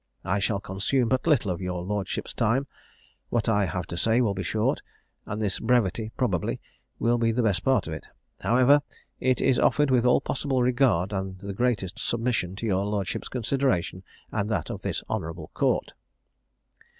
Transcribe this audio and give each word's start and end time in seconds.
I 0.25 0.39
shall 0.39 0.59
consume 0.59 1.09
but 1.09 1.27
little 1.27 1.51
of 1.51 1.61
your 1.61 1.83
lordship's 1.83 2.33
time: 2.33 2.65
what 3.29 3.47
I 3.47 3.67
have 3.67 3.85
to 3.85 3.95
say 3.95 4.19
will 4.19 4.33
be 4.33 4.41
short; 4.41 4.81
and 5.27 5.39
this 5.39 5.59
brevity, 5.59 6.11
probably, 6.17 6.59
will 6.97 7.19
be 7.19 7.31
the 7.31 7.43
best 7.43 7.63
part 7.63 7.85
of 7.85 7.93
it: 7.93 8.07
however, 8.39 8.81
it 9.19 9.41
is 9.41 9.59
offered 9.59 9.91
with 9.91 10.03
all 10.03 10.19
possible 10.19 10.63
regard 10.63 11.13
and 11.13 11.37
the 11.37 11.53
greatest 11.53 11.99
submission 11.99 12.55
to 12.55 12.65
your 12.65 12.83
lordship's 12.85 13.29
consideration, 13.29 14.01
and 14.31 14.49
that 14.49 14.71
of 14.71 14.81
this 14.81 15.03
honourable 15.07 15.51
court. 15.53 15.93